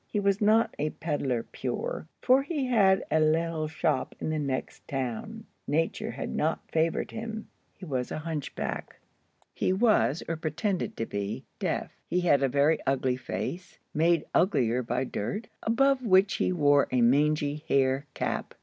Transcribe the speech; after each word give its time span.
He 0.07 0.19
was 0.19 0.41
not 0.41 0.73
a 0.79 0.89
pedler 0.89 1.43
pure, 1.51 2.07
for 2.23 2.41
he 2.41 2.65
had 2.65 3.03
a 3.11 3.19
little 3.19 3.67
shop 3.67 4.15
in 4.19 4.31
the 4.31 4.39
next 4.39 4.87
town. 4.87 5.45
Nature 5.67 6.09
had 6.09 6.31
not 6.35 6.67
favored 6.71 7.11
him. 7.11 7.49
He 7.75 7.85
was 7.85 8.09
a 8.11 8.17
hunchback. 8.17 8.95
He 9.53 9.71
was, 9.71 10.23
or 10.27 10.37
pretended 10.37 10.97
to 10.97 11.05
be, 11.05 11.45
deaf. 11.59 11.91
He 12.09 12.21
had 12.21 12.41
a 12.41 12.49
very 12.49 12.79
ugly 12.87 13.15
face, 13.15 13.77
made 13.93 14.25
uglier 14.33 14.81
by 14.81 15.03
dirt, 15.03 15.49
above 15.61 16.03
which 16.03 16.37
he 16.37 16.51
wore 16.51 16.87
a 16.91 17.01
mangy 17.01 17.63
hair 17.67 18.07
cap. 18.15 18.55